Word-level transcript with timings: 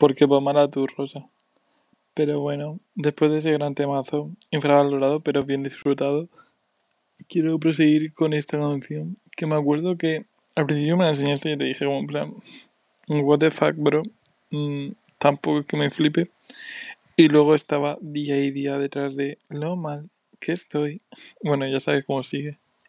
Porque 0.00 0.24
va 0.24 0.70
tu 0.70 0.86
rosa. 0.86 1.28
Pero 2.14 2.40
bueno, 2.40 2.78
después 2.94 3.30
de 3.30 3.38
ese 3.38 3.52
gran 3.52 3.74
temazo, 3.74 4.30
infravalorado 4.50 5.20
pero 5.20 5.42
bien 5.42 5.62
disfrutado, 5.62 6.30
quiero 7.28 7.58
proseguir 7.60 8.14
con 8.14 8.32
esta 8.32 8.58
canción. 8.58 9.18
Que 9.36 9.44
me 9.44 9.56
acuerdo 9.56 9.98
que 9.98 10.24
al 10.56 10.64
principio 10.64 10.96
me 10.96 11.04
la 11.04 11.10
enseñaste 11.10 11.52
y 11.52 11.58
te 11.58 11.64
dije 11.64 11.84
como 11.84 11.98
en 11.98 12.06
plan, 12.06 12.34
what 13.08 13.40
the 13.40 13.50
fuck, 13.50 13.74
bro. 13.76 14.02
Mm, 14.50 14.92
tampoco 15.18 15.60
es 15.60 15.66
que 15.66 15.76
me 15.76 15.90
flipe. 15.90 16.30
Y 17.16 17.28
luego 17.28 17.54
estaba 17.54 17.98
día 18.00 18.42
y 18.42 18.50
día 18.50 18.78
detrás 18.78 19.16
de 19.16 19.36
lo 19.50 19.76
mal 19.76 20.08
que 20.40 20.52
estoy. 20.52 21.02
Bueno, 21.42 21.68
ya 21.68 21.78
sabes 21.78 22.06
cómo 22.06 22.22
sigue. 22.22 22.58